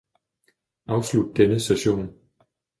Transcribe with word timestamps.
afslut 0.87 1.37
denne 1.37 1.59
session 1.59 2.11